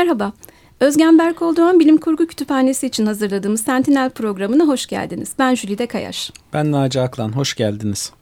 [0.00, 0.32] Merhaba.
[0.80, 5.32] Özgen Berkoldoğan Bilim Kurgu Kütüphanesi için hazırladığımız Sentinel programına hoş geldiniz.
[5.38, 6.30] Ben Jülide Kayaş.
[6.52, 8.12] Ben Naci Aklan, hoş geldiniz.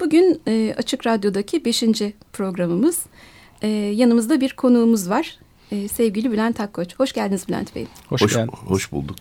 [0.00, 3.02] Bugün e, Açık Radyo'daki beşinci programımız.
[3.62, 5.38] E, yanımızda bir konuğumuz var.
[5.72, 6.94] E, sevgili Bülent Akkoç.
[6.96, 7.86] Hoş geldiniz Bülent Bey.
[8.08, 8.36] Hoş, hoş,
[8.66, 9.16] hoş bulduk.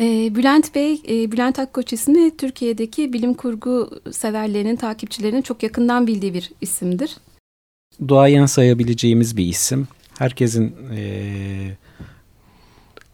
[0.00, 6.34] E, Bülent Bey, e, Bülent Akkoç ismi Türkiye'deki bilim kurgu severlerinin, takipçilerinin çok yakından bildiği
[6.34, 7.16] bir isimdir.
[8.08, 9.88] Duayen sayabileceğimiz bir isim.
[10.18, 11.76] Herkesin e,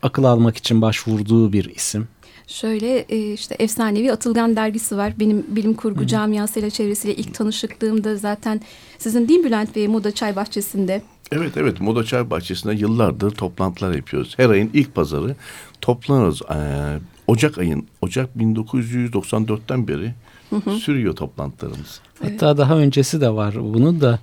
[0.02, 2.08] akıl almak için başvurduğu bir isim.
[2.46, 5.12] Şöyle e, işte efsanevi Atılgan dergisi var.
[5.20, 6.06] Benim bilim kurgu Hı.
[6.06, 8.60] camiasıyla çevresiyle ilk tanışıklığımda zaten
[8.98, 11.02] sizin değil Bülent Bey Moda Çay Bahçesi'nde.
[11.32, 14.34] Evet evet Moda Çay Bahçesi'nde yıllardır toplantılar yapıyoruz.
[14.36, 15.36] Her ayın ilk pazarı
[15.80, 16.42] toplanırız.
[16.42, 20.14] Ee, Ocak ayın, Ocak 1994'ten beri
[20.50, 20.70] hı hı.
[20.70, 22.00] sürüyor toplantılarımız.
[22.22, 22.58] Hatta evet.
[22.58, 24.18] daha öncesi de var bunu da.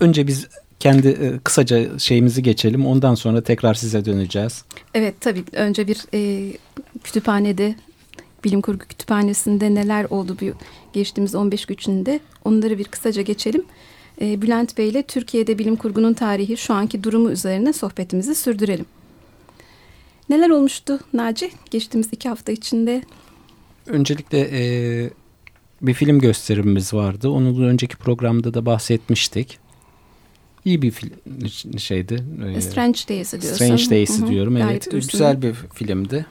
[0.00, 0.48] Önce biz
[0.84, 2.86] kendi e, kısaca şeyimizi geçelim.
[2.86, 4.64] Ondan sonra tekrar size döneceğiz.
[4.94, 6.52] Evet tabii önce bir e,
[7.04, 7.74] kütüphanede
[8.44, 10.44] bilim kurgu kütüphanesinde neler oldu bu
[10.92, 13.64] geçtiğimiz 15 gününde onları bir kısaca geçelim.
[14.20, 18.86] E, Bülent Bey ile Türkiye'de bilim kurgunun tarihi şu anki durumu üzerine sohbetimizi sürdürelim.
[20.28, 23.02] Neler olmuştu Naci geçtiğimiz iki hafta içinde?
[23.86, 25.10] Öncelikle e,
[25.82, 27.28] bir film gösterimimiz vardı.
[27.28, 29.63] Onu önceki programda da bahsetmiştik
[30.64, 31.10] iyi bir film
[31.78, 32.24] şeydi.
[32.56, 33.64] Ee, Strange Days'i diyorsun.
[33.64, 34.56] Strange Days'i diyorum.
[34.56, 34.90] Evet.
[34.90, 36.26] Gayet güzel bir filmdi.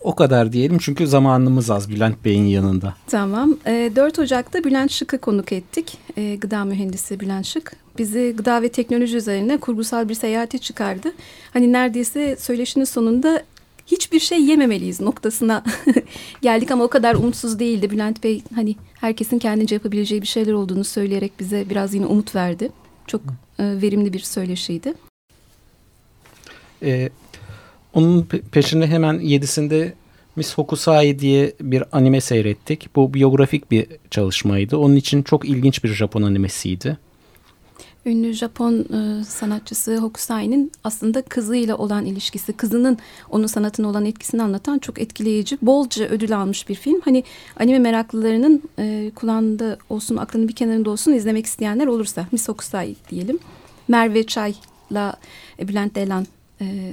[0.00, 2.94] O kadar diyelim çünkü zamanımız az Bülent Bey'in yanında.
[3.06, 3.56] Tamam.
[3.66, 5.98] E, 4 Ocak'ta Bülent Şık'ı konuk ettik.
[6.16, 7.76] E, gıda mühendisi Bülent Şık.
[7.98, 11.12] Bizi gıda ve teknoloji üzerine kurgusal bir seyahati çıkardı.
[11.52, 13.42] Hani neredeyse söyleşinin sonunda
[13.86, 15.64] hiçbir şey yememeliyiz noktasına
[16.42, 17.90] geldik ama o kadar umutsuz değildi.
[17.90, 22.70] Bülent Bey hani herkesin kendince yapabileceği bir şeyler olduğunu söyleyerek bize biraz yine umut verdi.
[23.06, 23.20] Çok
[23.58, 24.94] e, verimli bir söyleşiydi.
[26.82, 27.08] Ee,
[27.94, 29.94] onun peşinde hemen yedisinde
[30.36, 32.88] Miss Hokusai diye bir anime seyrettik.
[32.96, 34.76] Bu biyografik bir çalışmaydı.
[34.76, 36.98] Onun için çok ilginç bir Japon animesiydi
[38.06, 42.98] ünlü Japon e, sanatçısı Hokusai'nin aslında kızıyla olan ilişkisi, kızının
[43.30, 47.00] onun sanatına olan etkisini anlatan çok etkileyici, bolca ödül almış bir film.
[47.04, 47.24] Hani
[47.60, 53.38] anime meraklılarının e, kulağında olsun, aklının bir kenarında olsun izlemek isteyenler olursa Miss Hokusai diyelim.
[53.88, 55.16] Merve Çay'la
[55.58, 56.26] e, Bülent Delan
[56.60, 56.92] e,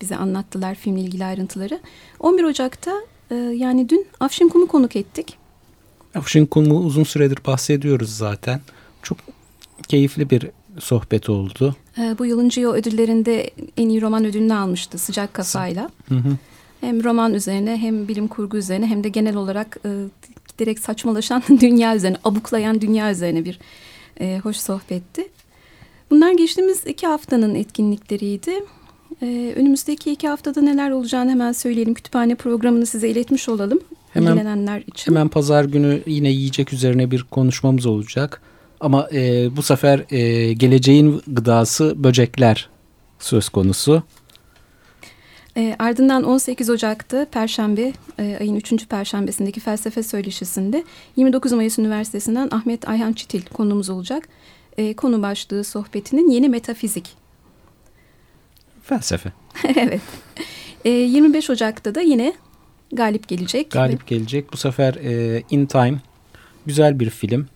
[0.00, 1.80] bize anlattılar filmle ilgili ayrıntıları.
[2.20, 3.00] 11 Ocak'ta
[3.30, 5.36] e, yani dün Afşin Kum'u konuk ettik.
[6.14, 8.60] Afşin Kum'u uzun süredir bahsediyoruz zaten.
[9.02, 9.18] Çok
[9.88, 11.76] keyifli bir sohbet oldu.
[11.98, 15.90] E, bu yılın Gio ödüllerinde en iyi roman ödülünü almıştı sıcak kafayla.
[16.08, 16.36] Hı hı.
[16.80, 19.90] Hem roman üzerine hem bilim kurgu üzerine hem de genel olarak e,
[20.48, 23.58] giderek saçmalaşan dünya üzerine, abuklayan dünya üzerine bir
[24.20, 25.28] e, hoş sohbetti.
[26.10, 28.52] Bunlar geçtiğimiz iki haftanın etkinlikleriydi.
[29.22, 31.94] Ee, önümüzdeki iki haftada neler olacağını hemen söyleyelim.
[31.94, 33.80] Kütüphane programını size iletmiş olalım.
[34.12, 35.12] Hemen, için.
[35.12, 38.42] Hemen pazar günü yine yiyecek üzerine bir konuşmamız olacak.
[38.82, 42.68] Ama e, bu sefer e, geleceğin gıdası böcekler
[43.18, 44.02] söz konusu.
[45.56, 48.88] E, ardından 18 Ocak'ta Perşembe, e, ayın 3.
[48.88, 50.84] Perşembesindeki felsefe söyleşisinde
[51.16, 54.28] 29 Mayıs Üniversitesi'nden Ahmet Ayhan Çitil konumuz olacak.
[54.76, 57.08] E, konu başlığı sohbetinin yeni metafizik.
[58.82, 59.32] Felsefe.
[59.76, 60.00] evet.
[60.84, 62.32] E, 25 Ocak'ta da yine
[62.92, 63.70] Galip gelecek.
[63.70, 64.52] Galip gelecek.
[64.52, 66.00] Bu sefer e, In Time.
[66.66, 67.48] Güzel bir film.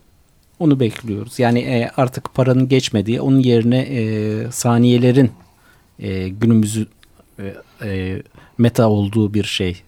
[0.59, 1.39] Onu bekliyoruz.
[1.39, 5.31] Yani e, artık paranın geçmediği, onun yerine e, saniyelerin
[5.99, 6.87] e, günümüzü
[7.39, 8.23] e, e,
[8.59, 9.83] meta olduğu bir şey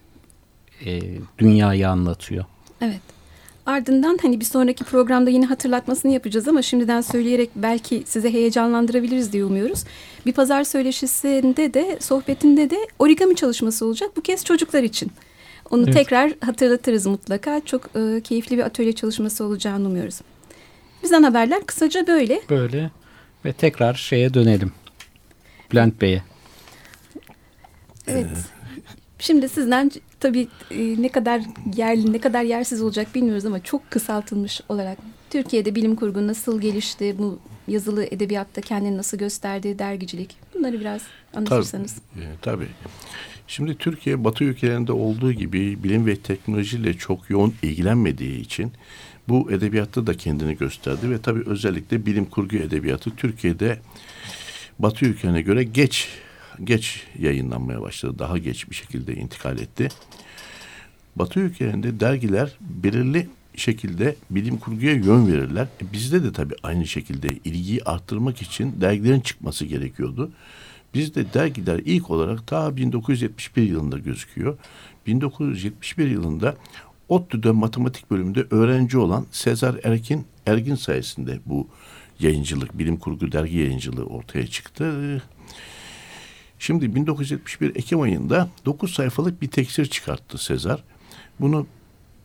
[0.85, 1.01] e,
[1.37, 2.45] dünyayı anlatıyor.
[2.81, 2.99] Evet.
[3.65, 9.45] Ardından hani bir sonraki programda yine hatırlatmasını yapacağız ama şimdiden söyleyerek belki size heyecanlandırabiliriz diye
[9.45, 9.83] umuyoruz.
[10.25, 14.11] Bir pazar söyleşisinde de sohbetinde de origami çalışması olacak.
[14.17, 15.11] Bu kez çocuklar için.
[15.69, 15.93] Onu evet.
[15.93, 17.61] tekrar hatırlatırız mutlaka.
[17.65, 20.21] Çok e, keyifli bir atölye çalışması olacağını umuyoruz.
[21.09, 22.41] Bizden haberler kısaca böyle.
[22.49, 22.91] Böyle
[23.45, 24.71] ve tekrar şeye dönelim.
[25.71, 26.23] Bülent Bey'e.
[28.07, 28.27] Evet.
[29.19, 31.41] Şimdi sizden tabii e, ne kadar
[31.75, 34.97] yerli ne kadar yersiz olacak bilmiyoruz ama çok kısaltılmış olarak
[35.29, 41.01] Türkiye'de bilim kurgu nasıl gelişti, bu yazılı edebiyatta kendini nasıl gösterdi, dergicilik bunları biraz
[41.35, 41.95] anlatırsanız.
[42.13, 42.23] Tabii.
[42.23, 42.67] E, tabii.
[43.47, 48.71] Şimdi Türkiye Batı ülkelerinde olduğu gibi bilim ve teknolojiyle çok yoğun ilgilenmediği için
[49.29, 53.79] bu edebiyatta da kendini gösterdi ve tabii özellikle bilim kurgu edebiyatı Türkiye'de
[54.79, 56.07] Batı ülkelerine göre geç
[56.63, 58.19] geç yayınlanmaya başladı.
[58.19, 59.89] Daha geç bir şekilde intikal etti.
[61.15, 65.67] Batı ülkelerinde dergiler belirli şekilde bilim kurguya yön verirler.
[65.81, 70.31] E bizde de tabii aynı şekilde ilgiyi arttırmak için dergilerin çıkması gerekiyordu.
[70.93, 74.57] Bizde dergiler ilk olarak ta 1971 yılında gözüküyor.
[75.07, 76.55] 1971 yılında
[77.09, 81.67] ODTÜ'de matematik bölümünde öğrenci olan Sezar Erkin Ergin sayesinde bu
[82.19, 85.23] yayıncılık, bilim kurgu dergi yayıncılığı ortaya çıktı.
[86.59, 90.83] Şimdi 1971 Ekim ayında 9 sayfalık bir teksir çıkarttı Sezar.
[91.39, 91.67] Bunu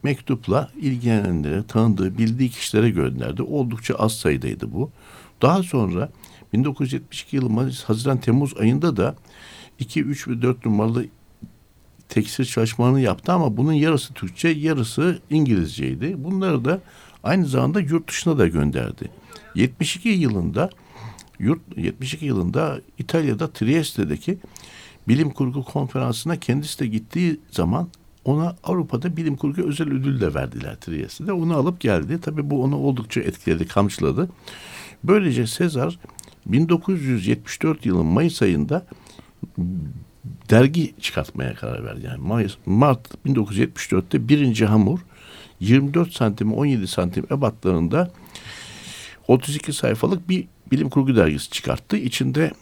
[0.02, 3.42] mektupla ilgilenenlere, tanıdığı, bildiği kişilere gönderdi.
[3.42, 4.90] Oldukça az sayıdaydı bu.
[5.42, 6.10] Daha sonra
[6.52, 9.16] 1972 yılı Haziran, Temmuz ayında da
[9.78, 11.06] 2, 3 ve 4 numaralı
[12.14, 16.24] tekstil çalışmalarını yaptı ama bunun yarısı Türkçe, yarısı İngilizceydi.
[16.24, 16.80] Bunları da
[17.22, 19.10] aynı zamanda yurt dışına da gönderdi.
[19.54, 20.70] 72 yılında
[21.38, 24.38] yurt 72 yılında İtalya'da Trieste'deki
[25.08, 27.88] bilim kurgu konferansına kendisi de gittiği zaman
[28.24, 31.32] ona Avrupa'da bilim kurgu özel ödül de verdiler Trieste'de.
[31.32, 32.20] Onu alıp geldi.
[32.20, 34.28] Tabii bu onu oldukça etkiledi, kamçıladı.
[35.04, 35.98] Böylece Sezar
[36.46, 38.86] 1974 yılın Mayıs ayında
[40.50, 42.06] dergi çıkartmaya karar verdi.
[42.06, 44.98] Yani Mayıs, Mart 1974'te birinci hamur
[45.60, 48.10] 24 santim 17 santim ebatlarında
[49.28, 51.96] 32 sayfalık bir bilim kurgu dergisi çıkarttı.
[51.96, 52.52] İçinde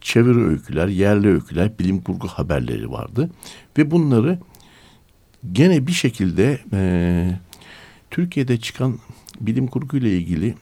[0.00, 3.30] çeviri öyküler, yerli öyküler, bilim kurgu haberleri vardı.
[3.78, 4.38] Ve bunları
[5.52, 7.30] gene bir şekilde e,
[8.10, 8.98] Türkiye'de çıkan
[9.40, 10.54] bilim kurgu ile ilgili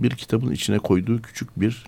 [0.00, 1.84] bir kitabın içine koyduğu küçük bir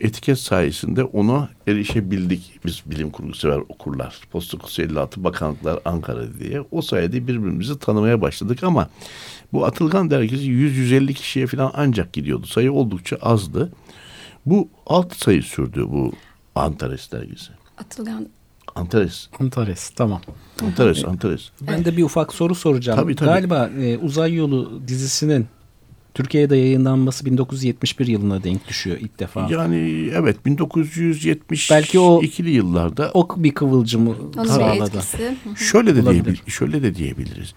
[0.00, 4.20] etiket sayesinde ona erişebildik biz bilim kurgu sever okurlar.
[4.30, 6.62] Posta 56 Bakanlıklar Ankara diye.
[6.70, 8.88] O sayede birbirimizi tanımaya başladık ama
[9.52, 12.46] bu Atılgan dergisi 100-150 kişiye falan ancak gidiyordu.
[12.46, 13.72] Sayı oldukça azdı.
[14.46, 16.12] Bu alt sayı sürdü bu
[16.54, 17.50] Antares dergisi.
[17.78, 18.28] Atılgan
[18.74, 19.28] Antares.
[19.40, 20.20] Antares tamam.
[20.64, 21.50] Antares, Antares.
[21.60, 22.98] Ben de bir ufak soru soracağım.
[22.98, 23.28] Tabii, tabii.
[23.28, 25.46] Galiba e, Uzay Yolu dizisinin
[26.16, 29.48] Türkiye'de yayınlanması 1971 yılına denk düşüyor ilk defa.
[29.50, 34.14] Yani evet 1970 Belki o- ikili yıllarda o bir kıvılcımı
[34.46, 35.00] sağladı.
[35.56, 36.24] şöyle de Olabilir.
[36.24, 37.54] diyebil şöyle de diyebiliriz.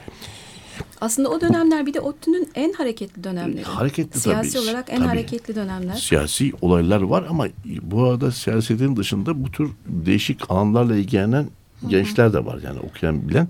[1.02, 3.64] Aslında o dönemler bir de ODTÜ'nün en hareketli dönemleri.
[3.64, 4.64] Hareketli Siyasi tabii.
[4.64, 5.08] olarak en Tabii.
[5.08, 5.94] hareketli dönemler.
[5.96, 7.48] Siyasi olaylar var ama
[7.82, 11.46] bu arada siyasetin dışında bu tür değişik alanlarla ilgilenen
[11.88, 13.48] gençler de var yani okuyan bilen.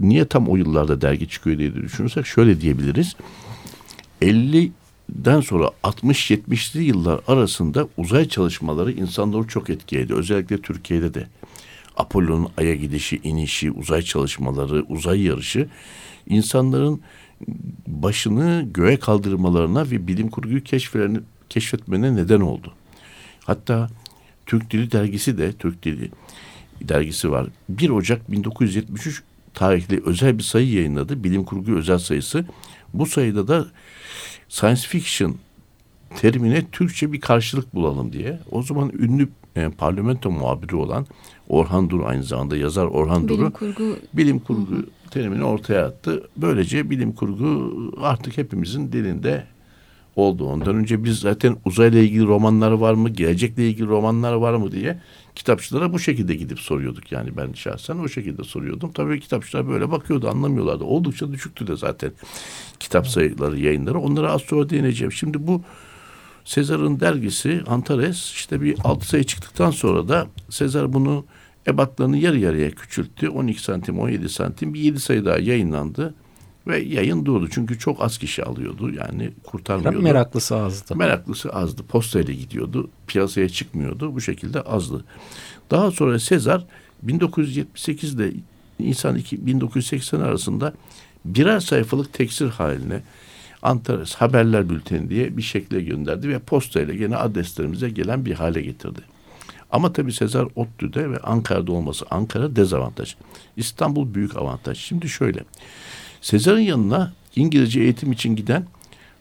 [0.00, 3.16] Niye tam o yıllarda dergi çıkıyor diye düşünürsek şöyle diyebiliriz.
[4.24, 10.14] 50'den sonra 60-70'li yıllar arasında uzay çalışmaları insanları çok etkiledi.
[10.14, 11.26] Özellikle Türkiye'de de.
[11.96, 15.68] Apollo'nun Ay'a gidişi, inişi, uzay çalışmaları, uzay yarışı
[16.26, 17.00] insanların
[17.86, 20.62] başını göğe kaldırmalarına ve bilim kurguyu
[21.48, 22.72] keşfetmene neden oldu.
[23.44, 23.88] Hatta
[24.46, 26.10] Türk Dili Dergisi de Türk Dili
[26.82, 27.46] dergisi var.
[27.68, 29.22] 1 Ocak 1973
[29.54, 31.24] tarihli özel bir sayı yayınladı.
[31.24, 32.44] Bilim kurgu özel sayısı.
[32.94, 33.66] Bu sayıda da
[34.48, 35.36] science fiction
[36.16, 38.38] terimine Türkçe bir karşılık bulalım diye.
[38.50, 41.06] O zaman ünlü e, parlamento muhabiri olan
[41.48, 46.28] Orhan Dur aynı zamanda yazar Orhan Bilim Dur'u kurgu bilim kurgu terimini ortaya attı.
[46.36, 49.44] Böylece bilim kurgu artık hepimizin dilinde
[50.16, 50.46] oldu.
[50.46, 55.00] Ondan önce biz zaten uzayla ilgili romanlar var mı, gelecekle ilgili romanlar var mı diye
[55.34, 57.12] kitapçılara bu şekilde gidip soruyorduk.
[57.12, 58.92] Yani ben şahsen o şekilde soruyordum.
[58.92, 60.84] Tabii kitapçılar böyle bakıyordu, anlamıyorlardı.
[60.84, 62.12] Oldukça düşüktü de zaten
[62.80, 63.98] kitap sayıları, yayınları.
[63.98, 65.12] Onlara az sonra değineceğim.
[65.12, 65.62] Şimdi bu
[66.44, 71.24] Sezar'ın dergisi Antares işte bir altı sayı çıktıktan sonra da Sezar bunu
[71.66, 73.28] ebatlarını yarı yarıya küçülttü.
[73.28, 76.14] 12 santim, 17 santim bir 7 sayı daha yayınlandı.
[76.66, 77.48] Ve yayın durdu.
[77.50, 78.90] Çünkü çok az kişi alıyordu.
[78.94, 80.02] Yani kurtarmıyordu.
[80.02, 80.96] Meraklısı azdı.
[80.96, 81.82] Meraklısı azdı.
[81.82, 82.90] Postayla gidiyordu.
[83.06, 84.14] Piyasaya çıkmıyordu.
[84.14, 85.04] Bu şekilde azdı.
[85.70, 86.64] Daha sonra Sezar
[87.06, 88.32] 1978'de
[88.80, 90.74] Nisan 2 1980 arasında
[91.24, 93.02] birer sayfalık teksir haline
[93.62, 99.00] Antares Haberler Bülteni diye bir şekle gönderdi ve postayla gene adreslerimize gelen bir hale getirdi.
[99.70, 103.16] Ama tabii Sezar ODTÜ'de ve Ankara'da olması Ankara dezavantaj.
[103.56, 104.78] İstanbul büyük avantaj.
[104.78, 105.44] Şimdi şöyle.
[106.24, 108.66] Sezar'ın yanına İngilizce eğitim için giden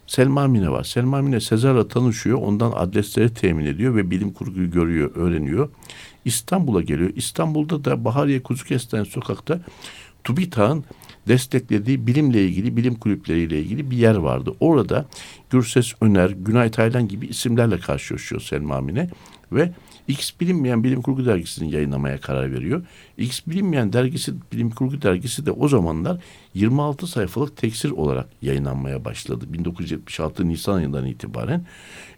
[0.08, 0.84] Selma Mine var.
[0.84, 2.38] Selma Mine Sezar'la tanışıyor.
[2.38, 5.70] Ondan adresleri temin ediyor ve bilim kurguyu görüyor, öğreniyor.
[6.26, 7.10] İstanbul'a geliyor.
[7.16, 9.60] İstanbul'da da Bahariye Kuzukesten sokakta
[10.24, 10.84] TÜBİTAK'ın
[11.28, 14.54] desteklediği bilimle ilgili, bilim kulüpleriyle ilgili bir yer vardı.
[14.60, 15.06] Orada
[15.50, 19.10] Gürses Öner, Günay Taylan gibi isimlerle karşılaşıyor Selma Mine
[19.52, 19.72] ve
[20.08, 22.82] X bilinmeyen bilim kurgu dergisini yayınlamaya karar veriyor.
[23.18, 26.22] X bilinmeyen dergisi, bilim kurgu dergisi de o zamanlar
[26.54, 29.46] 26 sayfalık teksir olarak yayınlanmaya başladı.
[29.54, 31.66] 1976 Nisan ayından itibaren.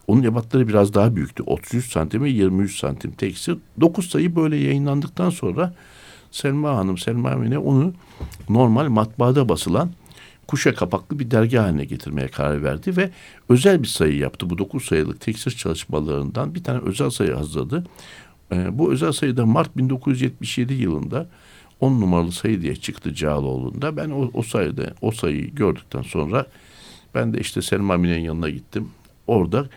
[0.07, 1.43] Onun ebatları biraz daha büyüktü.
[1.43, 3.57] 33 santim ve 23 santim teksir.
[3.81, 5.73] 9 sayı böyle yayınlandıktan sonra
[6.31, 7.93] Selma Hanım, Selma Mine onu
[8.49, 9.91] normal matbaada basılan
[10.47, 13.09] kuşa kapaklı bir dergi haline getirmeye karar verdi ve
[13.49, 14.49] özel bir sayı yaptı.
[14.49, 17.83] Bu dokuz sayılık tekstil çalışmalarından bir tane özel sayı hazırladı.
[18.51, 21.27] E, bu özel sayıda Mart 1977 yılında
[21.79, 23.97] 10 numaralı sayı diye çıktı Cağaloğlu'nda.
[23.97, 26.45] Ben o, o sayıda o sayıyı gördükten sonra
[27.15, 28.89] ben de işte Selma Mine'nin yanına gittim.
[29.27, 29.69] Orada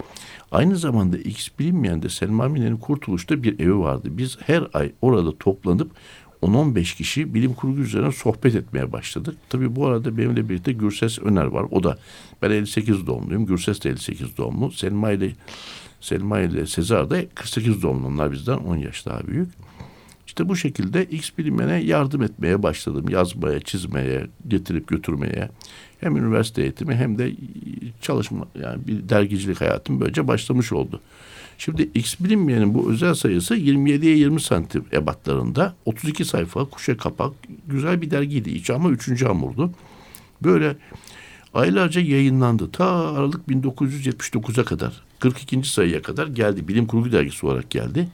[0.53, 4.09] aynı zamanda X bilinmeyen de Selma Mine'nin Kurtuluş'ta bir evi vardı.
[4.11, 5.91] Biz her ay orada toplanıp
[6.43, 9.37] 10-15 kişi bilim kurgu üzerine sohbet etmeye başladık.
[9.49, 11.67] Tabii bu arada benimle birlikte Gürses Öner var.
[11.71, 11.99] O da
[12.43, 13.47] ben 58 doğumluyum.
[13.47, 14.73] Gürses de 58 doğumlu.
[14.73, 15.33] Selma ile
[16.01, 18.07] Selma ile Sezar da 48 doğumlu.
[18.07, 19.49] Onlar bizden 10 yaş daha büyük.
[20.27, 23.09] İşte bu şekilde X bilimene yardım etmeye başladım.
[23.09, 25.49] Yazmaya, çizmeye, getirip götürmeye.
[26.01, 27.33] Hem üniversite eğitimi hem de
[28.01, 31.01] çalışma yani bir dergicilik hayatım böylece başlamış oldu.
[31.59, 37.33] Şimdi X bilinmeyenin bu özel sayısı 27'ye 20 santim ebatlarında 32 sayfa kuşa kapak
[37.67, 38.51] güzel bir dergiydi.
[38.51, 39.71] İç ama üçüncü hamurdu.
[40.43, 40.77] Böyle
[41.55, 42.71] aylarca yayınlandı.
[42.73, 45.65] Ta Aralık 1979'a kadar 42.
[45.65, 46.69] sayıya kadar geldi.
[46.69, 48.09] Bilim Kurgu dergisi olarak geldi.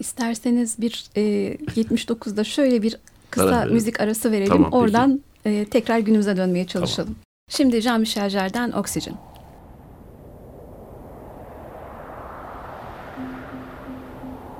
[0.00, 1.20] İsterseniz bir e,
[1.56, 2.96] 79'da şöyle bir
[3.30, 4.48] kısa Ara müzik arası verelim.
[4.48, 4.76] Tamam, peki.
[4.76, 7.16] Oradan e, tekrar günümüze dönmeye çalışalım.
[7.50, 9.14] Şimdi Jean-Michel Jarre'den Oxygen.
[13.16, 14.55] うん。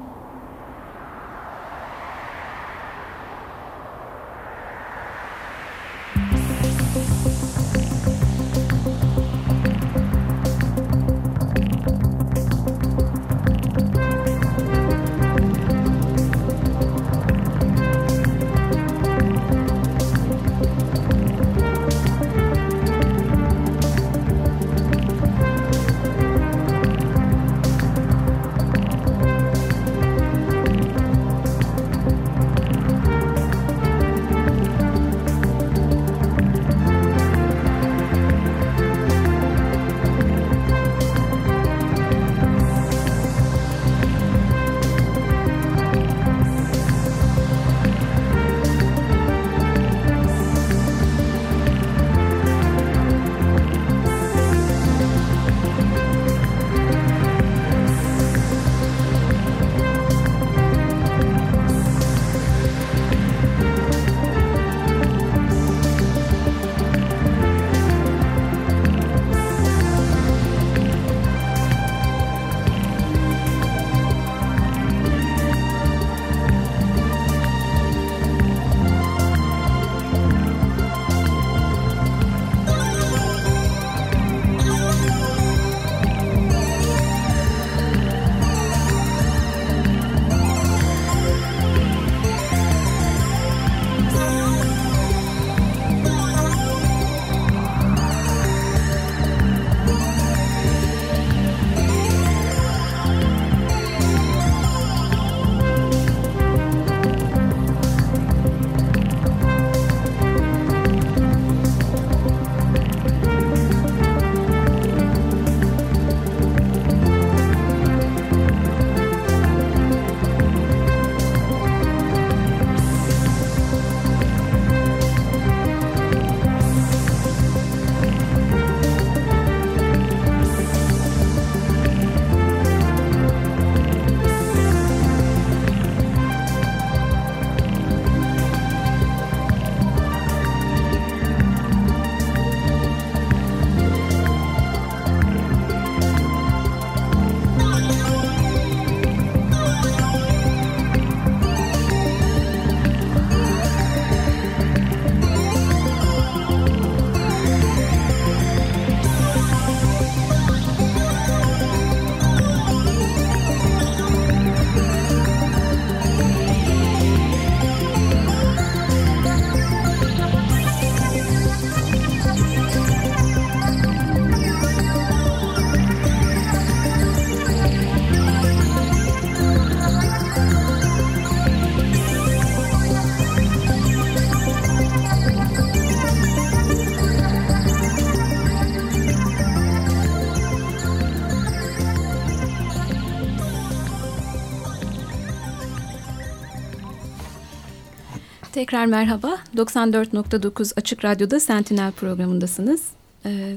[198.57, 199.39] Tekrar merhaba.
[199.57, 202.83] 94.9 Açık Radyo'da Sentinel programındasınız.
[203.27, 203.57] Ee,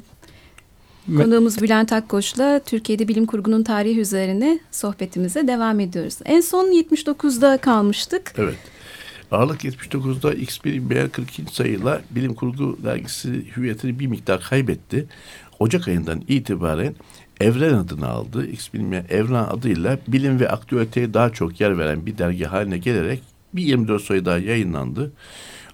[1.18, 6.16] konuğumuz Bülent Akkoç'la Türkiye'de bilim kurgunun tarihi üzerine sohbetimize devam ediyoruz.
[6.26, 8.34] En son 79'da kalmıştık.
[8.38, 8.56] Evet.
[9.32, 15.06] Aralık 79'da X1 42 sayıyla bilim kurgu dergisi hüviyetini bir miktar kaybetti.
[15.60, 16.96] Ocak ayından itibaren
[17.40, 18.48] Evren adını aldı.
[18.48, 23.29] X bilinmeyen Evren adıyla bilim ve aktüeliteye daha çok yer veren bir dergi haline gelerek
[23.54, 25.12] bir 24 sayı daha yayınlandı.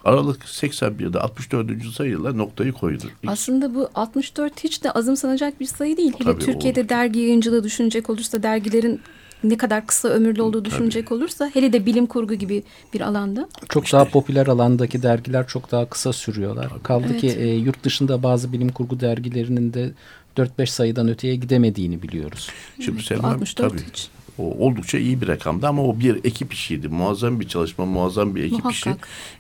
[0.06, 1.86] Aralık 81'de 64.
[1.86, 3.04] sayıyla noktayı koydu.
[3.28, 6.14] Aslında bu 64 hiç de azımsanacak bir sayı değil.
[6.18, 6.90] Hele Tabii, Türkiye'de olur.
[6.90, 9.02] dergi yayıncılığı düşünecek olursa dergilerin
[9.44, 12.64] ne kadar kısa ömürlü olduğu düşünecek olursa hele de bilim kurgu gibi
[12.94, 13.50] bir alanda.
[13.70, 16.68] Çok daha popüler alandaki dergiler çok daha kısa sürüyorlar.
[16.84, 17.22] Kaldı Evet.
[17.22, 19.92] ki e, yurt dışında bazı bilim kurgu dergilerinin de
[20.38, 22.50] 4-5 sayıdan öteye gidemediğini biliyoruz.
[22.76, 24.08] Şimdi Evet, Selma 64 tabii hiç.
[24.38, 26.88] O oldukça iyi bir rakamdı ama o bir ekip işiydi.
[26.88, 28.74] Muazzam bir çalışma, muazzam bir ekip Muhakkak.
[28.74, 28.96] işi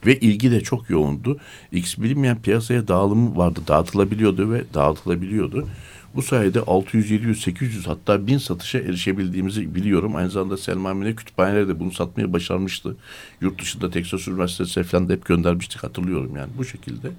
[0.05, 1.37] ve ilgi de çok yoğundu.
[1.71, 3.59] X bilinmeyen piyasaya dağılımı vardı.
[3.67, 5.67] Dağıtılabiliyordu ve dağıtılabiliyordu.
[6.15, 10.15] Bu sayede 600, 700, 800 hatta 1000 satışa erişebildiğimizi biliyorum.
[10.15, 12.95] Aynı zamanda Selma Mine kütüphaneleri de bunu satmayı başarmıştı.
[13.41, 17.11] Yurt dışında Texas Üniversitesi falan da hep göndermiştik hatırlıyorum yani bu şekilde.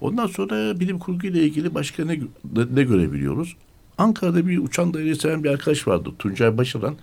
[0.00, 2.20] Ondan sonra bilim kurgu ile ilgili başka ne,
[2.74, 3.56] ne görebiliyoruz?
[3.98, 6.10] Ankara'da bir uçan daireyi seven bir arkadaş vardı.
[6.18, 6.96] Tuncay Başaran.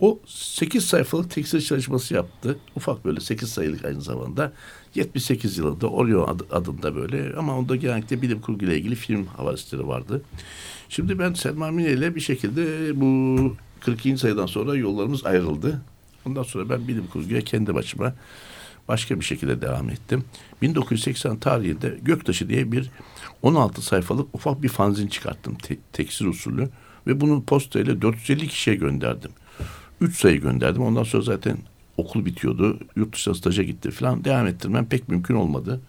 [0.00, 2.58] O 8 sayfalık tekstil çalışması yaptı.
[2.76, 4.52] Ufak böyle 8 sayılık aynı zamanda.
[4.94, 9.88] 78 yılında Orion adı- adında böyle ama onda genellikle bilim kurgu ile ilgili film havalisleri
[9.88, 10.22] vardı.
[10.88, 14.18] Şimdi ben Selma Mine ile bir şekilde bu 42.
[14.18, 15.82] sayıdan sonra yollarımız ayrıldı.
[16.26, 18.14] Ondan sonra ben bilim kurguya kendi başıma
[18.88, 20.24] başka bir şekilde devam ettim.
[20.62, 22.90] 1980 tarihinde Göktaşı diye bir
[23.42, 26.68] 16 sayfalık ufak bir fanzin çıkarttım te- tekstil usulü
[27.06, 29.30] ve bunu postayla 450 kişiye gönderdim.
[30.00, 30.82] 3 sayı gönderdim.
[30.82, 31.58] Ondan sonra zaten
[31.96, 32.78] okul bitiyordu.
[32.96, 34.24] Yurt dışına staja gitti falan.
[34.24, 35.80] Devam ettirmem pek mümkün olmadı.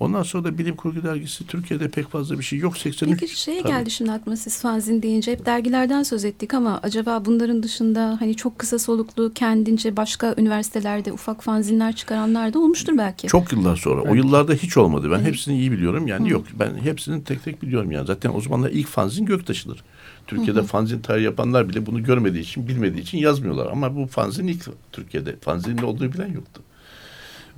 [0.00, 2.78] Ondan sonra da Bilim Kurgu Dergisi Türkiye'de pek fazla bir şey yok.
[2.78, 3.20] 83.
[3.20, 3.72] Peki şeye Tabii.
[3.72, 8.36] geldi şimdi aklıma siz fanzin deyince hep dergilerden söz ettik ama acaba bunların dışında hani
[8.36, 13.26] çok kısa soluklu kendince başka üniversitelerde ufak fanzinler çıkaranlar da olmuştur belki.
[13.28, 14.02] Çok yıllar sonra.
[14.02, 15.10] O yıllarda hiç olmadı.
[15.10, 15.26] Ben Evet.
[15.26, 16.06] hepsini iyi biliyorum.
[16.06, 16.46] Yani yok.
[16.58, 18.06] Ben hepsini tek tek biliyorum yani.
[18.06, 19.84] Zaten o zamanlar ilk fanzin Göktaşı'dır.
[20.26, 23.66] Türkiye'de fanzin tarihi yapanlar bile bunu görmediği için, bilmediği için yazmıyorlar.
[23.72, 25.36] Ama bu fanzin ilk Türkiye'de.
[25.40, 26.62] Fanzinin ne olduğunu bilen yoktu.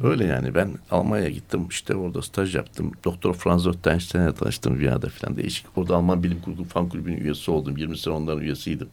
[0.02, 2.92] Öyle yani ben Almanya'ya gittim işte orada staj yaptım.
[3.04, 5.66] Doktor Franz Rottenstein'le tanıştım Viyana'da falan değişik.
[5.76, 7.76] Orada Alman Bilim Kurgu Fan Kulübü'nün üyesi oldum.
[7.76, 8.88] 20 sene onların üyesiydim.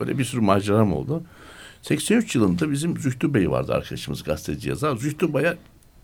[0.00, 1.22] Öyle bir sürü maceram oldu.
[1.82, 4.96] 83 yılında bizim Zühtü Bey vardı arkadaşımız gazeteci yazar.
[4.96, 5.56] Zühtü Bey'e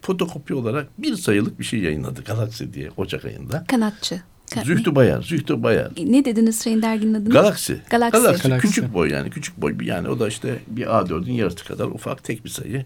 [0.02, 3.64] fotokopi olarak bir sayılık bir şey yayınladı Galaxy diye Ocak ayında.
[3.68, 4.22] Kanatçı.
[4.50, 5.92] Ka- Zühtü Bayar, Zühtü Bayar.
[6.04, 7.30] Ne dediniz şeyin derginin adını?
[7.30, 7.72] Galaxy.
[7.90, 8.18] Galaxy.
[8.18, 8.48] Galaxy.
[8.58, 9.78] Küçük boy yani küçük boy.
[9.78, 12.84] bir Yani o da işte bir A4'ün yarısı kadar ufak tek bir sayı.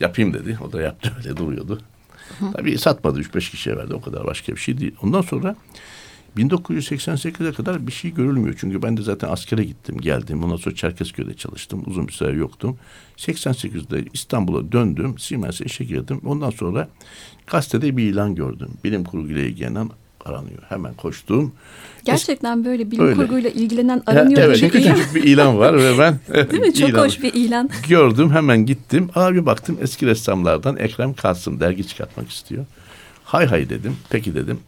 [0.00, 0.58] Yapayım dedi.
[0.68, 1.80] O da yaptı öyle duruyordu.
[2.52, 3.94] Tabii satmadı 3-5 kişiye verdi.
[3.94, 4.94] O kadar başka bir şey değil.
[5.02, 5.56] Ondan sonra
[6.36, 8.56] 1988'e kadar bir şey görülmüyor.
[8.58, 10.44] Çünkü ben de zaten askere gittim, geldim.
[10.44, 11.82] Ondan sonra Çerkezköy'de çalıştım.
[11.86, 12.78] Uzun bir süre yoktum.
[13.16, 15.18] 88'de İstanbul'a döndüm.
[15.18, 16.20] Siemens'e işe girdim.
[16.24, 16.88] Ondan sonra
[17.46, 18.70] gazetede bir ilan gördüm.
[18.84, 19.90] Bilim kurgu ile ilgilenen
[20.24, 20.58] aranıyor.
[20.68, 21.52] Hemen koştum.
[22.04, 23.16] Gerçekten böyle bilim Öyle.
[23.16, 24.94] kurguyla ilgilenen Ya, aranıyor evet, bir ilan.
[24.96, 26.18] küçük bir ilan var ve ben
[26.50, 26.74] Değil mi?
[26.74, 27.70] Çok ilan- hoş bir ilan.
[27.88, 29.10] gördüm hemen gittim.
[29.14, 32.64] Abi baktım eski ressamlardan Ekrem Kasım dergi çıkartmak istiyor.
[33.24, 33.96] Hay hay dedim.
[34.10, 34.58] Peki dedim.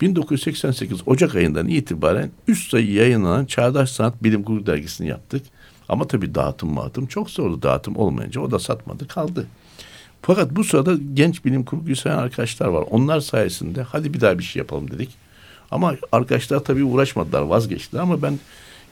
[0.00, 5.42] 1988 Ocak ayından itibaren üst sayı yayınlanan Çağdaş Sanat Bilim Kurgu dergisini yaptık.
[5.88, 9.46] Ama tabii dağıtım dağıtım çok zordu dağıtım olmayınca o da satmadı kaldı.
[10.26, 12.84] Fakat bu sırada genç bilim kurguyu seven arkadaşlar var.
[12.90, 15.10] Onlar sayesinde hadi bir daha bir şey yapalım dedik.
[15.70, 18.38] Ama arkadaşlar tabii uğraşmadılar vazgeçtiler ama ben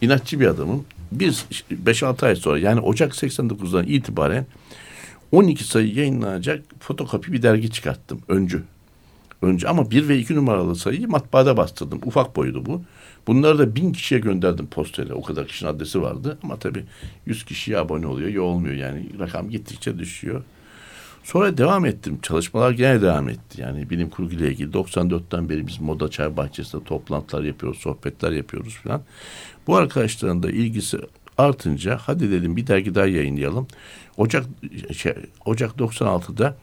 [0.00, 0.84] inatçı bir adamım.
[1.12, 1.46] Biz
[1.84, 4.46] 5-6 ay sonra yani Ocak 89'dan itibaren
[5.32, 8.62] 12 sayı yayınlanacak fotokopi bir dergi çıkarttım öncü.
[9.42, 12.00] Önce ama 1 ve 2 numaralı sayıyı matbaada bastırdım.
[12.04, 12.82] Ufak boydu bu.
[13.26, 15.14] Bunları da bin kişiye gönderdim postayla.
[15.14, 16.38] O kadar kişinin adresi vardı.
[16.42, 16.84] Ama tabii
[17.26, 18.28] 100 kişiye abone oluyor.
[18.28, 19.06] Ya olmuyor yani.
[19.18, 20.42] Rakam gittikçe düşüyor.
[21.24, 22.18] Sonra devam ettim.
[22.22, 23.60] Çalışmalar gene devam etti.
[23.60, 28.74] Yani bilim kurgu ile ilgili 94'ten beri biz Moda Çay Bahçesi'nde toplantılar yapıyoruz, sohbetler yapıyoruz
[28.74, 29.02] falan.
[29.66, 30.98] Bu arkadaşların da ilgisi
[31.38, 33.66] artınca hadi dedim bir dergi daha yayınlayalım.
[34.16, 34.46] Ocak
[34.96, 36.56] şey, Ocak 96'da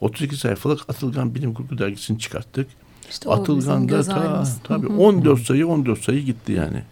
[0.00, 2.68] 32 sayfalık Atılgan Bilim Kurgu dergisini çıkarttık.
[3.10, 4.96] İşte Atılgan'da ta, tabii Hı hı.
[4.96, 6.82] 14 sayı 14 sayı gitti yani.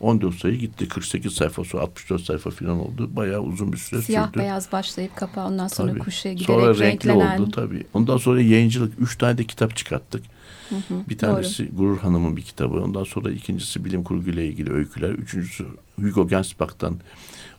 [0.00, 0.88] 14 sayı gitti.
[0.88, 3.10] 48 sayfa sonra 64 sayfa falan oldu.
[3.16, 4.38] Bayağı uzun bir süre Siyah sürdü.
[4.38, 5.98] beyaz başlayıp kapağı ondan sonra Tabii.
[6.00, 7.40] kuşaya giderek Sonra renkli renklenen.
[7.40, 7.84] oldu tabii.
[7.94, 8.92] Ondan sonra yayıncılık.
[9.00, 10.22] Üç tane de kitap çıkarttık.
[10.68, 12.80] Hı hı, Bir tanesi Gurur Hanım'ın bir kitabı.
[12.82, 15.10] Ondan sonra ikincisi bilim kurgu ile ilgili öyküler.
[15.10, 15.66] Üçüncüsü
[16.00, 16.96] Hugo Gensbach'tan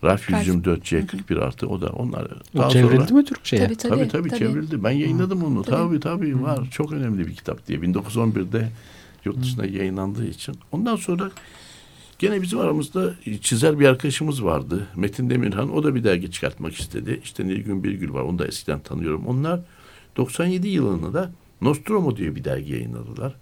[0.04, 0.40] Ralph Ralph.
[0.48, 1.68] 124 C 41 artı.
[1.68, 2.28] O da onlar.
[2.56, 3.64] O Daha çevrildi sonra, mi Türkçe'ye?
[3.64, 4.08] Tabii tabii.
[4.08, 4.84] Tabii tabii, çevrildi.
[4.84, 5.62] Ben yayınladım onu.
[5.64, 6.00] Tabii.
[6.00, 6.68] Tabii tabii, var.
[6.72, 7.80] Çok önemli bir kitap diye.
[7.80, 8.70] 1911'de
[9.26, 10.56] yurt dışında yayınlandığı için.
[10.72, 11.32] Ondan sonra
[12.22, 14.88] Gene bizim aramızda çizer bir arkadaşımız vardı.
[14.96, 15.74] Metin Demirhan.
[15.76, 17.20] O da bir dergi çıkartmak istedi.
[17.24, 18.22] İşte Nilgün Birgül var.
[18.22, 19.28] Onu da eskiden tanıyorum.
[19.28, 19.60] Onlar
[20.18, 21.32] 97 yılında da
[21.62, 23.34] Nostromo diye bir dergi yayınladılar.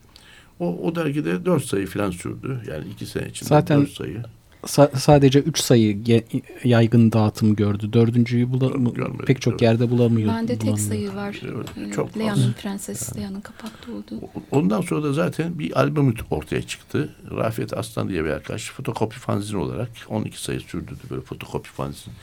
[0.60, 2.62] O, o dergide dört sayı falan sürdü.
[2.68, 4.24] Yani iki sene içinde Zaten dört sayı.
[4.66, 7.94] Sa- sadece 3 sayı ge- yaygın dağıtım gördü.
[7.94, 9.62] Dördüncüyü bula- Görmedim, pek çok evet.
[9.62, 10.34] yerde bulamıyor.
[10.34, 11.42] Bende tek sayı var.
[11.56, 12.18] Evet, Ee, çok.
[12.18, 14.22] Lea'nın Prenses, Lea'nın kapakta olduğu.
[14.52, 17.16] Ondan sonra da zaten bir albüm ortaya çıktı.
[17.32, 22.14] Rafet Aslan diye bir arkadaş fotokopi fanzin olarak 12 sayı sürdürdü böyle fotokopi fanzin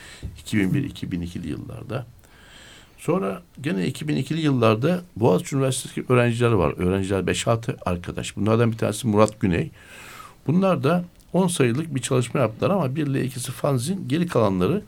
[0.46, 2.07] 2001-2002'li yıllarda.
[2.99, 6.75] Sonra gene 2002'li yıllarda Boğaziçi Üniversitesi öğrenciler var.
[6.77, 8.37] Öğrenciler 5-6 arkadaş.
[8.37, 9.70] Bunlardan bir tanesi Murat Güney.
[10.46, 11.05] Bunlar da
[11.37, 14.83] 10 sayılık bir çalışma yaptılar ama 1 ile ikisi fanzin, geri kalanları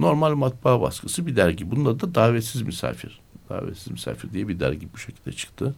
[0.00, 1.70] normal matbaa baskısı bir dergi.
[1.70, 3.20] Bunun adı da Davetsiz Misafir.
[3.50, 5.74] Davetsiz Misafir diye bir dergi bu şekilde çıktı.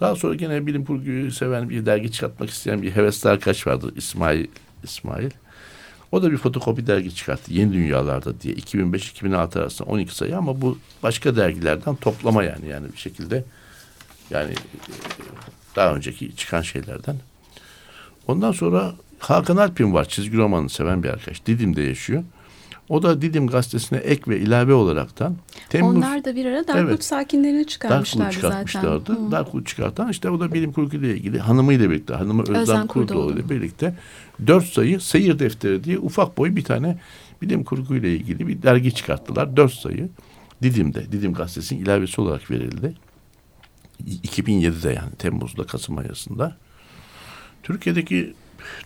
[0.00, 4.46] Daha sonra gene bilim kurguyu seven bir dergi çıkartmak isteyen bir hevesli arkadaş vardı İsmail
[4.84, 5.30] İsmail.
[6.12, 10.78] O da bir fotokopi dergi çıkarttı Yeni Dünyalarda diye 2005-2006 arasında 12 sayı ama bu
[11.02, 13.44] başka dergilerden toplama yani yani bir şekilde
[14.30, 14.56] yani e,
[15.76, 17.16] daha önceki çıkan şeylerden.
[18.28, 21.46] Ondan sonra Hakan Alpin var çizgi romanı seven bir arkadaş.
[21.46, 22.24] Didim'de yaşıyor.
[22.88, 25.36] O da Didim gazetesine ek ve ilave olaraktan
[25.68, 27.04] Temmuz Onlar da bir ara Darkwood Evet.
[27.04, 28.40] sakinlerini Darkwood çıkarmışlardı zaten.
[28.40, 29.12] çıkartmışlardı.
[29.12, 29.30] Hı.
[29.30, 33.32] Darkwood çıkartan işte o da bilim kurgu ile ilgili hanımıyla birlikte hanımı Özlem, Özlem Kurdoğlu
[33.32, 33.94] ile birlikte
[34.46, 36.98] dört sayı seyir defteri diye ufak boy bir tane
[37.42, 39.56] bilim kurgu ile ilgili bir dergi çıkarttılar.
[39.56, 40.08] Dört sayı
[40.62, 42.94] Didim'de Didim gazetesinin ilavesi olarak verildi.
[44.06, 46.56] İ- 2007'de yani Temmuz'da Kasım ayında.
[47.62, 48.34] Türkiye'deki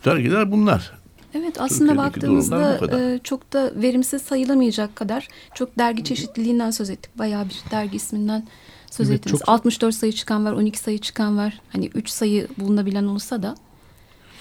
[0.04, 0.92] dergiler bunlar.
[1.34, 7.18] Evet aslında baktığımızda e, çok da verimsiz sayılamayacak kadar çok dergi çeşitliliğinden söz ettik.
[7.18, 8.46] Bayağı bir dergi isminden
[8.90, 9.38] söz Evet, ettiniz.
[9.40, 11.60] çok- 64 sayı çıkan var, 12 sayı çıkan var.
[11.68, 13.54] Hani 3 sayı bulunabilen olsa da.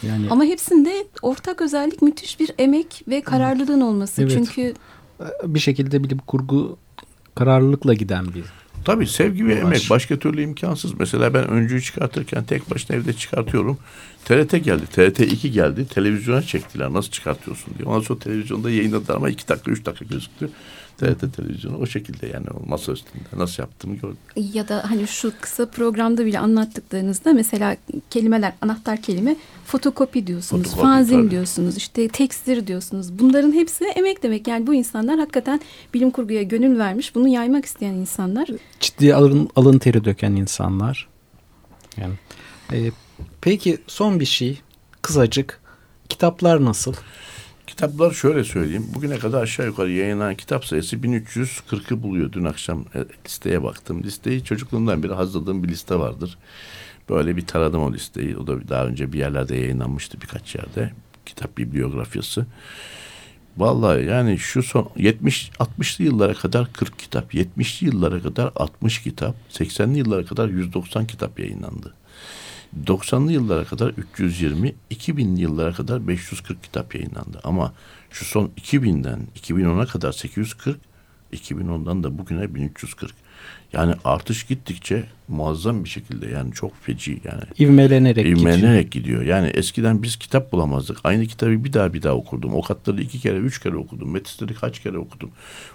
[0.04, 4.22] Yani Ama hepsinde ortak özellik müthiş bir emek ve kararlılığın olması.
[4.22, 4.32] Evet.
[4.32, 4.74] Çünkü
[5.44, 6.78] bir şekilde bilim kurgu
[7.36, 8.44] kararlılıkla giden bir
[8.86, 9.62] Tabii sevgi ve Var.
[9.62, 11.00] emek başka türlü imkansız.
[11.00, 13.78] Mesela ben öncüyü çıkartırken tek başına evde çıkartıyorum.
[14.26, 14.86] TRT geldi.
[14.92, 15.88] TRT 2 geldi.
[15.88, 16.94] Televizyona çektiler.
[16.94, 17.88] Nasıl çıkartıyorsun diye.
[17.88, 20.50] Ondan sonra televizyonda yayınladılar ama iki dakika üç dakika gözüktü.
[21.02, 24.18] TRT televizyonu o şekilde yani o masa üstünde nasıl yaptığımı gördüm.
[24.36, 27.78] ya da hani şu kısa programda bile anlattıklarınızda mesela
[28.10, 29.36] kelimeler anahtar kelime
[29.66, 31.32] fotokopi diyorsunuz, Fotokopi, fanzin tabii.
[31.32, 33.20] diyorsunuz, işte tekstir diyorsunuz.
[33.20, 34.48] Bunların hepsi emek demek.
[34.48, 35.62] Yani bu insanlar hakikaten
[35.94, 38.50] bilim kurguya gönül vermiş, bunu yaymak isteyen insanlar.
[38.80, 41.08] ciddi alın, alın teri döken insanlar.
[41.98, 42.14] Yani
[42.74, 42.92] e,
[43.42, 44.62] peki son bir şey
[45.02, 45.62] kısacık
[46.10, 46.94] kitaplar nasıl?
[47.82, 48.88] Kitaplar şöyle söyleyeyim.
[48.96, 52.32] Bugüne kadar aşağı yukarı yayınlanan kitap sayısı 1340'ı buluyor.
[52.32, 54.04] Dün akşam e, listeye baktım.
[54.04, 56.38] Listeyi çocukluğumdan beri hazırladığım bir liste vardır.
[57.10, 58.38] Böyle bir taradım o listeyi.
[58.38, 60.92] O da daha önce bir yerlerde yayınlanmıştı birkaç yerde.
[61.26, 62.46] Kitap bibliografyası.
[63.58, 69.36] Vallahi yani şu son 70 60'lı yıllara kadar 40 kitap, 70'li yıllara kadar 60 kitap,
[69.52, 71.94] 80'li yıllara kadar 190 kitap yayınlandı.
[72.86, 77.40] 90'lı yıllara kadar 320, 2000'li yıllara kadar 540 kitap yayınlandı.
[77.44, 77.74] Ama
[78.10, 80.80] şu son 2000'den 2010'a kadar 840,
[81.34, 83.14] 2010'dan da bugüne 1340.
[83.74, 88.40] Yani artış gittikçe muazzam bir şekilde yani çok feci yani İvmelenerek gidiyor.
[88.40, 89.22] İvmelenerek gidiyor.
[89.22, 90.98] Yani eskiden biz kitap bulamazdık.
[91.04, 92.56] Aynı kitabı bir daha bir daha okurdum.
[92.56, 94.12] O katları iki kere, üç kere okudum.
[94.12, 95.32] Metisleri kaç kere okudum.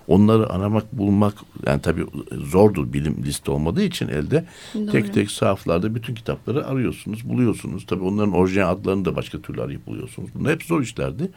[0.08, 1.34] Onları aramak, bulmak
[1.66, 4.44] yani tabii zordur bilim liste olmadığı için elde.
[4.74, 4.92] Doğru.
[4.92, 7.86] Tek tek sahaflarda bütün kitapları arıyorsunuz, buluyorsunuz.
[7.86, 10.30] Tabii onların orijinal adlarını da başka türlü arayıp buluyorsunuz.
[10.34, 11.30] Bunlar hep zor işlerdi.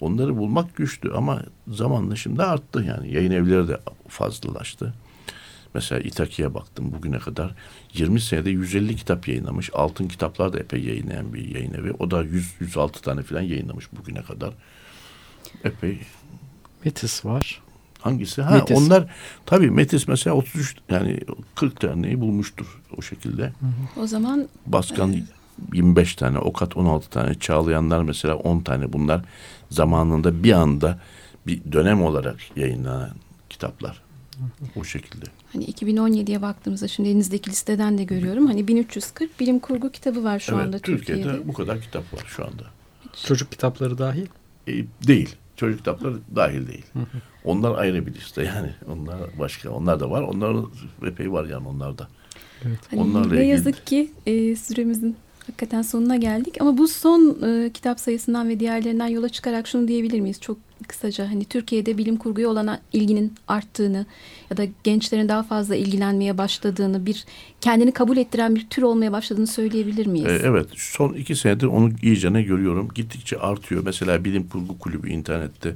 [0.00, 3.14] Onları bulmak güçtü ama zamanla şimdi arttı yani.
[3.14, 4.94] Yayın evleri de fazlalaştı.
[5.74, 7.54] Mesela İtaki'ye baktım bugüne kadar
[7.94, 9.70] 20 senede 150 kitap yayınlamış.
[9.74, 11.92] Altın kitaplar da epey yayınlayan bir yayın evi.
[11.98, 14.54] O da 100 106 tane falan yayınlamış bugüne kadar.
[15.64, 15.98] Epey
[16.84, 17.60] Metis var.
[18.00, 18.42] hangisi?
[18.42, 18.76] Ha Metis.
[18.78, 19.14] onlar
[19.46, 21.20] tabii Metis mesela 33 yani
[21.54, 23.52] 40 taneyi bulmuştur o şekilde.
[23.96, 25.16] O zaman Baskan
[25.74, 28.92] 25 tane, Okat 16 tane, Çağlayanlar mesela 10 tane.
[28.92, 29.20] Bunlar
[29.70, 30.98] zamanında bir anda
[31.46, 33.10] bir dönem olarak yayınlanan
[33.50, 34.02] kitaplar.
[34.76, 35.24] O şekilde.
[35.52, 38.46] hani 2017'ye baktığımızda şimdi elinizdeki listeden de görüyorum.
[38.46, 41.48] Hani 1340 bilim kurgu kitabı var şu evet, anda Türkiye'de, Türkiye'de.
[41.48, 42.62] bu kadar kitap var şu anda.
[43.26, 44.26] Çocuk kitapları dahil.
[44.68, 44.72] E,
[45.06, 45.36] değil.
[45.56, 46.84] Çocuk kitapları dahil değil.
[47.44, 48.70] Onlar ayrı bir liste yani.
[48.88, 49.70] Onlar başka.
[49.70, 50.22] Onlar da var.
[50.22, 50.70] Onların
[51.06, 52.08] epey var yani onlarda.
[52.62, 53.48] Hani Onlarla ne ilgili.
[53.48, 56.56] yazık ki e, süremizin hakikaten sonuna geldik.
[56.60, 60.40] Ama bu son e, kitap sayısından ve diğerlerinden yola çıkarak şunu diyebilir miyiz?
[60.40, 60.56] Çok
[60.88, 64.06] kısaca hani Türkiye'de bilim kurguya olan ilginin arttığını
[64.50, 67.24] ya da gençlerin daha fazla ilgilenmeye başladığını, bir
[67.60, 70.26] kendini kabul ettiren bir tür olmaya başladığını söyleyebilir miyiz?
[70.26, 72.88] Ee, evet son iki senedir onu iyicene görüyorum.
[72.94, 73.82] Gittikçe artıyor.
[73.84, 75.74] Mesela bilim kurgu kulübü internette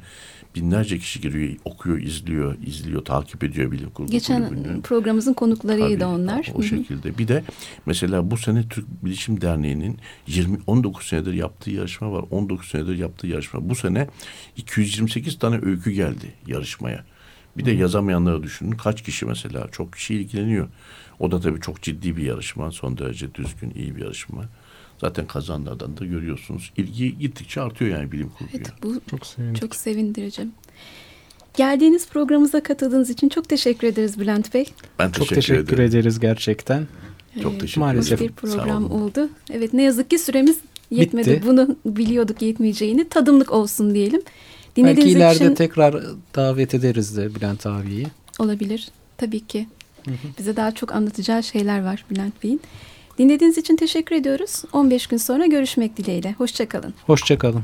[0.55, 4.83] binlerce kişi giriyor, okuyor, izliyor, izliyor, takip ediyor bilim kurgu Geçen kulübünü.
[4.83, 6.53] programımızın konuklarıydı Tabii, onlar.
[6.55, 7.19] O şekilde.
[7.19, 7.45] Bir de
[7.87, 12.25] mesela bu sene Türk Bilişim Derneği'nin 20 19 senedir yaptığı yarışma var.
[12.31, 13.69] 19 senedir yaptığı yarışma.
[13.69, 14.09] Bu sene
[14.57, 17.05] 228 tane öykü geldi yarışmaya.
[17.57, 18.71] Bir de yazamayanları düşünün.
[18.71, 19.69] Kaç kişi mesela?
[19.73, 20.69] Çok kişi ilgileniyor.
[21.19, 22.71] O da tabii çok ciddi bir yarışma.
[22.71, 24.45] Son derece düzgün, iyi bir yarışma.
[25.01, 26.73] Zaten kazanlardan da görüyorsunuz.
[26.77, 28.51] İlgi gittikçe artıyor yani bilim kurguya.
[28.55, 29.55] Evet, bu Çok sevindim.
[29.61, 30.47] çok sevindirici.
[31.57, 34.65] Geldiğiniz programımıza katıldığınız için çok teşekkür ederiz Bülent Bey.
[34.99, 35.85] Ben Çok teşekkür, teşekkür ederim.
[35.91, 36.87] ederiz gerçekten.
[37.43, 38.21] Çok Ee, teşekkür Maalesef.
[38.21, 39.29] Bir program oldu.
[39.53, 40.59] Evet ne yazık ki süremiz
[40.91, 41.31] yetmedi.
[41.31, 41.43] Bitti.
[41.47, 43.09] Bunu biliyorduk yetmeyeceğini.
[43.09, 44.21] Tadımlık olsun diyelim.
[44.21, 46.05] Belki Dinlediğiniz ileride için tekrar
[46.35, 48.07] davet ederiz de Bülent abiyi.
[48.39, 48.89] olabilir.
[49.17, 49.67] Tabii ki.
[50.39, 52.61] Bize daha çok anlatacağı şeyler var Bülent Bey'in.
[53.19, 54.63] Dinlediğiniz için teşekkür ediyoruz.
[54.73, 56.33] 15 gün sonra görüşmek dileğiyle.
[56.33, 56.95] Hoşçakalın.
[57.07, 57.63] Hoşçakalın.